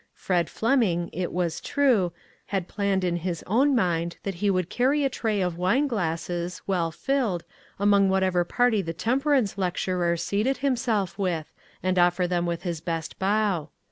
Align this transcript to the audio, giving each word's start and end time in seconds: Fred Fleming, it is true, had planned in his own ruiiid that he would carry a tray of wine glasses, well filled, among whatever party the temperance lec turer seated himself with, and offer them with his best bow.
Fred 0.15 0.49
Fleming, 0.49 1.11
it 1.13 1.27
is 1.27 1.61
true, 1.61 2.11
had 2.47 2.67
planned 2.67 3.03
in 3.03 3.17
his 3.17 3.43
own 3.45 3.75
ruiiid 3.77 4.15
that 4.23 4.33
he 4.41 4.49
would 4.49 4.67
carry 4.71 5.05
a 5.05 5.09
tray 5.11 5.41
of 5.41 5.59
wine 5.59 5.85
glasses, 5.85 6.59
well 6.65 6.89
filled, 6.91 7.43
among 7.77 8.09
whatever 8.09 8.43
party 8.43 8.81
the 8.81 8.93
temperance 8.93 9.57
lec 9.57 9.73
turer 9.75 10.19
seated 10.19 10.57
himself 10.57 11.19
with, 11.19 11.53
and 11.83 11.99
offer 11.99 12.25
them 12.25 12.47
with 12.47 12.63
his 12.63 12.81
best 12.81 13.19
bow. 13.19 13.69